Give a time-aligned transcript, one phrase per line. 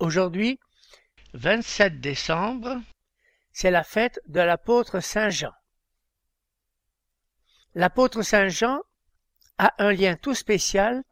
[0.00, 0.60] Aujourd'hui,
[1.34, 2.80] 27 décembre,
[3.52, 5.52] c'est la fête de l'apôtre Saint Jean.
[7.74, 8.80] L'apôtre Saint Jean
[9.58, 11.02] a un lien tout spécial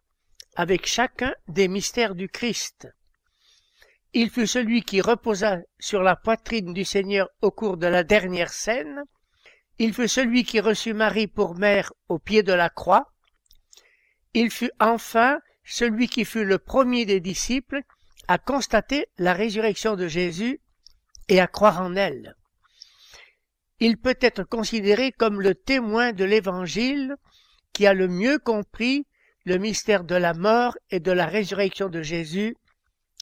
[0.55, 2.87] avec chacun des mystères du Christ.
[4.13, 8.53] Il fut celui qui reposa sur la poitrine du Seigneur au cours de la dernière
[8.53, 9.03] scène.
[9.81, 13.13] Il fut celui qui reçut Marie pour mère au pied de la croix.
[14.33, 17.83] Il fut enfin celui qui fut le premier des disciples
[18.29, 20.61] à constater la résurrection de Jésus
[21.29, 22.35] et à croire en elle.
[23.79, 27.17] Il peut être considéré comme le témoin de l'Évangile
[27.73, 29.07] qui a le mieux compris
[29.45, 32.57] le mystère de la mort et de la résurrection de Jésus,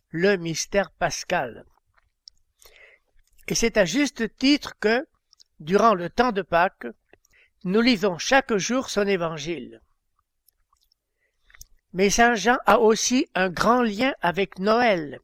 [0.08, 1.64] le mystère pascal.
[3.48, 5.06] Et c'est à juste titre que,
[5.60, 6.86] durant le temps de Pâques,
[7.64, 9.80] nous lisons chaque jour son Évangile.
[11.94, 15.20] Mais Saint Jean a aussi un grand lien avec Noël,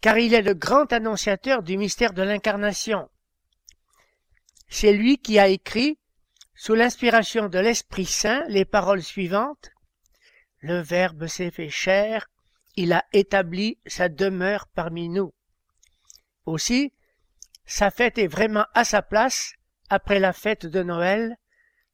[0.00, 3.10] car il est le grand annonciateur du mystère de l'incarnation.
[4.70, 5.98] C'est lui qui a écrit,
[6.54, 9.70] sous l'inspiration de l'Esprit Saint, les paroles suivantes.
[10.60, 12.30] Le Verbe s'est fait chair,
[12.74, 15.34] il a établi sa demeure parmi nous.
[16.46, 16.94] Aussi,
[17.66, 19.52] sa fête est vraiment à sa place
[19.90, 21.36] après la fête de Noël,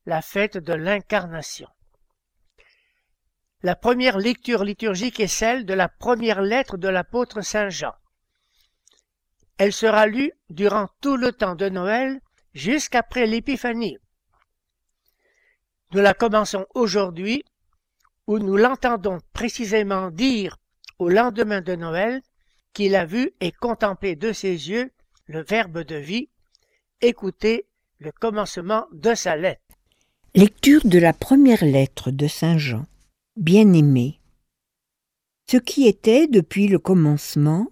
[0.06, 1.68] la fête de l'incarnation.
[3.64, 7.92] La première lecture liturgique est celle de la première lettre de l'apôtre Saint Jean.
[9.58, 12.20] Elle sera lue durant tout le temps de Noël
[12.54, 13.98] jusqu'après l'Épiphanie.
[15.92, 17.42] Nous la commençons aujourd'hui
[18.28, 20.58] où nous l'entendons précisément dire
[21.00, 22.22] au lendemain de Noël
[22.74, 24.92] qu'il a vu et contemplé de ses yeux
[25.26, 26.28] le Verbe de vie.
[27.00, 27.66] Écoutez
[27.98, 29.62] le commencement de sa lettre.
[30.36, 32.86] Lecture de la première lettre de Saint Jean
[33.38, 34.18] bien-aimé.
[35.50, 37.68] Ce qui était depuis le commencement,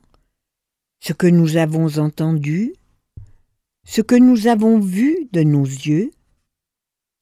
[1.01, 2.73] ce que nous avons entendu,
[3.85, 6.11] ce que nous avons vu de nos yeux,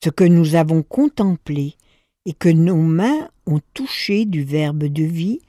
[0.03, 1.77] ce que nous avons contemplé
[2.27, 5.41] et que nos mains ont touché du Verbe de vie,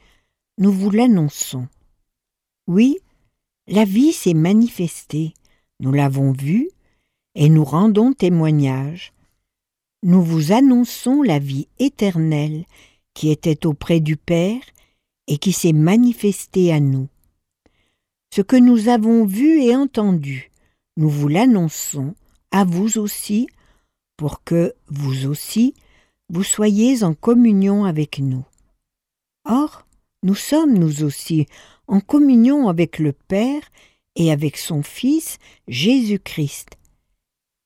[0.58, 1.68] nous vous l'annonçons.
[2.68, 2.98] Oui,
[3.68, 5.34] la vie s'est manifestée,
[5.80, 6.70] nous l'avons vue,
[7.36, 9.14] et nous rendons témoignage
[10.06, 12.66] nous vous annonçons la vie éternelle
[13.16, 14.62] qui était auprès du Père
[15.26, 17.10] et qui s'est manifestée à nous.
[18.32, 20.52] Ce que nous avons vu et entendu,
[20.96, 22.14] nous vous l'annonçons
[22.52, 23.48] à vous aussi,
[24.16, 25.74] pour que, vous aussi,
[26.30, 28.46] vous soyez en communion avec nous.
[29.44, 29.88] Or,
[30.22, 31.48] nous sommes, nous aussi,
[31.88, 33.64] en communion avec le Père
[34.16, 36.78] et avec son Fils Jésus-Christ.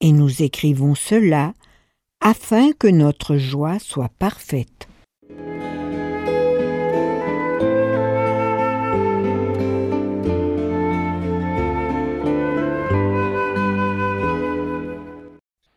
[0.00, 1.52] Et nous écrivons cela
[2.20, 4.86] afin que notre joie soit parfaite.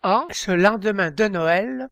[0.06, 1.88] En ce lendemain de Noël,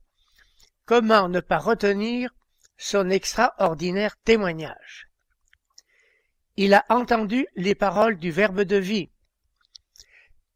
[0.85, 2.29] comment ne pas retenir
[2.77, 5.07] son extraordinaire témoignage?
[6.57, 9.09] Il a entendu les paroles du Verbe de vie.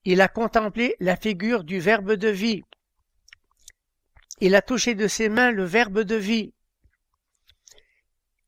[0.04, 2.64] Il a contemplé la figure du Verbe de vie.
[4.40, 6.54] Il a touché de ses mains le Verbe de vie.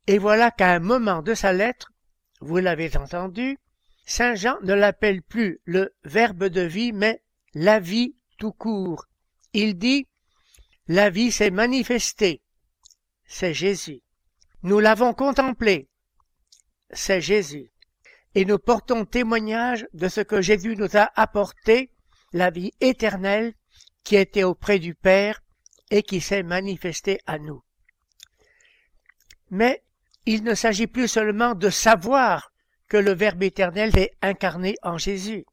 [0.06, 1.94] Et voilà qu'à un moment de sa lettre,
[2.42, 3.58] vous l'avez entendu,
[4.06, 7.22] Saint Jean ne l'appelle plus le Verbe de vie, mais
[7.54, 9.06] la vie tout court.
[9.54, 10.08] Il dit
[10.88, 12.42] La vie s'est manifestée.
[13.26, 14.02] C'est Jésus.
[14.64, 15.90] Nous l'avons contemplé.
[16.92, 17.72] C'est Jésus.
[18.36, 21.92] Et nous portons témoignage de ce que Jésus nous a apporté,
[22.34, 23.54] la vie éternelle
[24.04, 25.42] qui était auprès du Père
[25.92, 27.64] et qui s'est manifesté à nous.
[29.50, 29.84] Mais
[30.26, 32.52] il ne s'agit plus seulement de savoir
[32.88, 35.46] que le Verbe éternel est incarné en Jésus.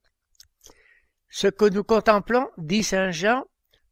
[1.28, 3.44] Ce que nous contemplons, dit Saint Jean,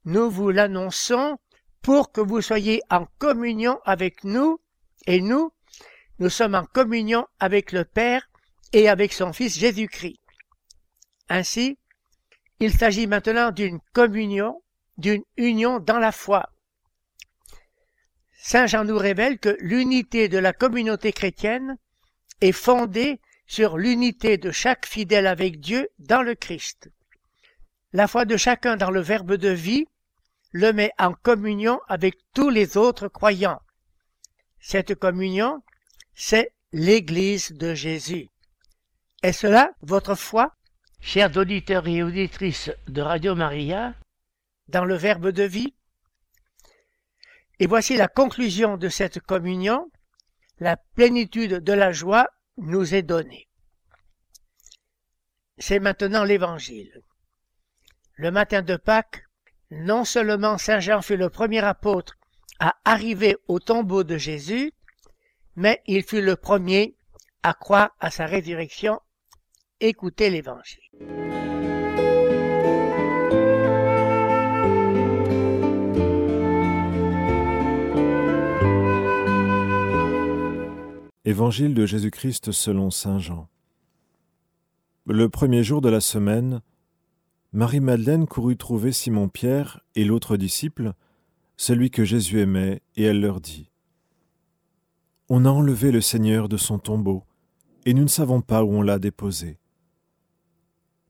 [0.04, 1.38] nous vous l'annonçons
[1.82, 4.60] pour que vous soyez en communion avec nous,
[5.06, 5.52] et nous,
[6.18, 8.28] nous sommes en communion avec le Père
[8.72, 10.20] et avec son Fils Jésus-Christ.
[11.28, 11.78] Ainsi,
[12.60, 14.61] il s'agit maintenant d'une communion
[14.98, 16.50] d'une union dans la foi.
[18.32, 21.78] Saint Jean nous révèle que l'unité de la communauté chrétienne
[22.40, 26.90] est fondée sur l'unité de chaque fidèle avec Dieu dans le Christ.
[27.92, 29.86] La foi de chacun dans le Verbe de vie
[30.52, 33.60] le met en communion avec tous les autres croyants.
[34.60, 35.62] Cette communion,
[36.14, 38.28] c'est l'Église de Jésus.
[39.22, 40.54] Est cela votre foi,
[41.00, 43.94] chers auditeurs et auditrices de Radio Maria,
[44.72, 45.74] dans le Verbe de vie
[47.60, 49.90] Et voici la conclusion de cette communion.
[50.58, 53.48] La plénitude de la joie nous est donnée.
[55.58, 57.02] C'est maintenant l'Évangile.
[58.14, 59.24] Le matin de Pâques,
[59.70, 62.18] non seulement Saint Jean fut le premier apôtre
[62.58, 64.72] à arriver au tombeau de Jésus,
[65.54, 66.96] mais il fut le premier
[67.42, 69.00] à croire à sa résurrection.
[69.80, 71.51] Écoutez l'Évangile.
[81.24, 83.48] Évangile de Jésus-Christ selon Saint Jean.
[85.06, 86.62] Le premier jour de la semaine,
[87.52, 90.94] Marie-Madeleine courut trouver Simon-Pierre et l'autre disciple,
[91.56, 93.70] celui que Jésus aimait, et elle leur dit
[95.28, 97.22] On a enlevé le Seigneur de son tombeau,
[97.86, 99.60] et nous ne savons pas où on l'a déposé.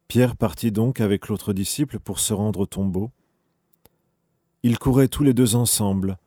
[0.09, 3.13] Pierre partit donc avec l'autre disciple pour se rendre au tombeau.
[4.63, 6.19] Ils couraient tous les deux ensemble,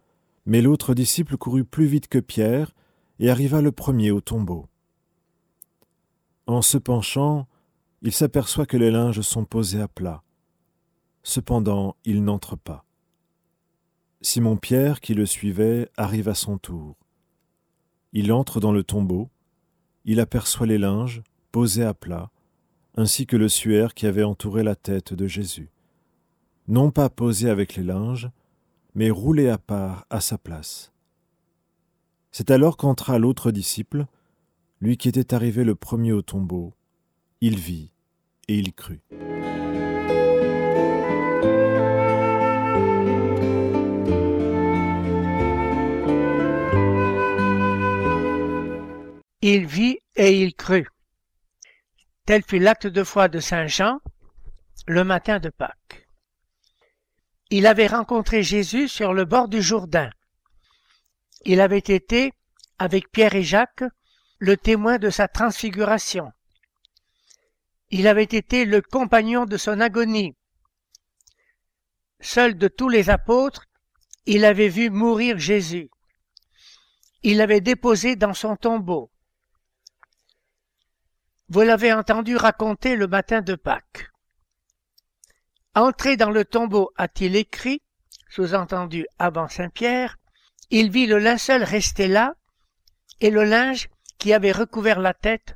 [0.48, 2.72] mais l'autre disciple courut plus vite que Pierre
[3.20, 4.68] et arriva le premier au tombeau.
[6.48, 7.48] En se penchant,
[8.02, 10.22] il s'aperçoit que les linges sont posés à plat.
[11.24, 12.86] Cependant, il n'entre pas.
[14.22, 16.96] Simon-Pierre, qui le suivait, arrive à son tour.
[18.14, 19.30] Il entre dans le tombeau,
[20.06, 22.30] il aperçoit les linges posés à plat,
[22.96, 25.72] ainsi que le suaire qui avait entouré la tête de Jésus,
[26.68, 28.30] non pas posé avec les linges,
[28.94, 30.92] mais roulé à part à sa place.
[32.38, 34.08] C'est alors qu'entra l'autre disciple,
[34.82, 36.74] lui qui était arrivé le premier au tombeau.
[37.40, 37.94] Il vit,
[38.50, 39.02] et il crut.
[49.42, 50.90] Il vit et il crut.
[52.26, 54.02] Tel fut l'acte de foi de Saint Jean
[54.88, 56.06] le matin de Pâques.
[57.50, 60.10] Il avait rencontré Jésus sur le bord du Jourdain.
[61.46, 62.34] Il avait été,
[62.80, 63.84] avec Pierre et Jacques,
[64.40, 66.32] le témoin de sa transfiguration.
[67.92, 70.36] Il avait été le compagnon de son agonie.
[72.20, 73.66] Seul de tous les apôtres,
[74.26, 75.90] il avait vu mourir Jésus.
[77.22, 79.12] Il l'avait déposé dans son tombeau.
[81.50, 84.10] Vous l'avez entendu raconter le matin de Pâques.
[85.76, 87.84] Entré dans le tombeau, a-t-il écrit,
[88.30, 90.18] sous-entendu avant Saint-Pierre,
[90.70, 92.36] il vit le linceul rester là,
[93.22, 95.56] et le linge qui avait recouvert la tête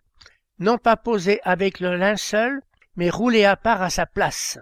[0.59, 2.61] non pas posé avec le linceul,
[2.95, 4.59] mais roulé à part à sa place.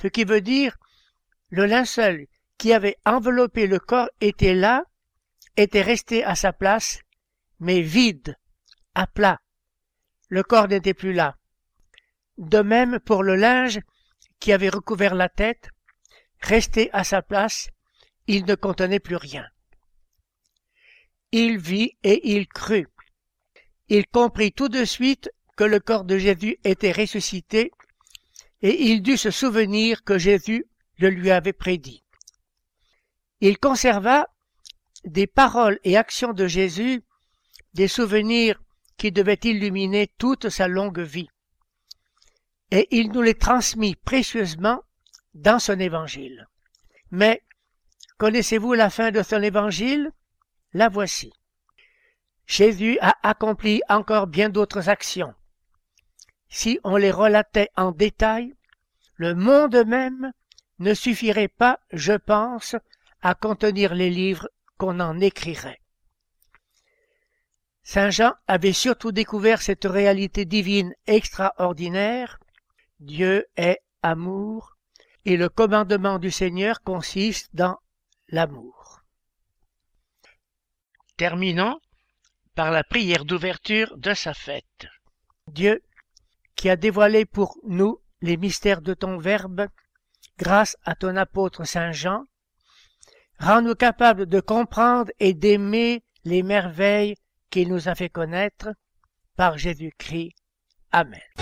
[0.00, 0.76] Ce qui veut dire,
[1.48, 2.26] le linceul
[2.58, 4.84] qui avait enveloppé le corps était là,
[5.56, 7.00] était resté à sa place,
[7.58, 8.36] mais vide,
[8.94, 9.40] à plat.
[10.28, 11.36] Le corps n'était plus là.
[12.38, 13.80] De même pour le linge
[14.40, 15.70] qui avait recouvert la tête,
[16.40, 17.68] resté à sa place,
[18.26, 19.46] il ne contenait plus rien.
[21.32, 22.88] Il vit et il crut
[23.92, 27.72] il comprit tout de suite que le corps de Jésus était ressuscité,
[28.62, 30.64] et il dut se souvenir que Jésus
[30.96, 32.02] le lui avait prédit.
[33.42, 34.28] Il conserva
[35.04, 37.02] des paroles et actions de Jésus,
[37.74, 38.62] des souvenirs
[38.96, 41.28] qui devaient illuminer toute sa longue vie.
[42.70, 44.82] Et il nous les transmit précieusement
[45.34, 46.48] dans son évangile.
[47.10, 47.42] Mais
[48.22, 50.12] connaissez-vous la fin de son évangile?
[50.74, 51.32] La voici.
[52.46, 55.34] Jésus a accompli encore bien d'autres actions.
[56.48, 58.54] Si on les relatait en détail,
[59.16, 60.30] le monde même
[60.78, 62.76] ne suffirait pas, je pense,
[63.22, 64.48] à contenir les livres
[64.78, 65.80] qu'on en écrirait.
[67.82, 72.38] Saint Jean avait surtout découvert cette réalité divine extraordinaire.
[73.00, 74.76] Dieu est amour,
[75.24, 77.78] et le commandement du Seigneur consiste dans
[78.32, 79.02] l'amour.
[81.16, 81.78] Terminant
[82.56, 84.86] par la prière d'ouverture de sa fête.
[85.46, 85.82] Dieu,
[86.56, 89.68] qui a dévoilé pour nous les mystères de ton Verbe,
[90.38, 92.24] grâce à ton apôtre Saint Jean,
[93.38, 97.16] rends-nous capables de comprendre et d'aimer les merveilles
[97.50, 98.70] qu'il nous a fait connaître
[99.36, 100.34] par Jésus-Christ.
[100.90, 101.41] Amen.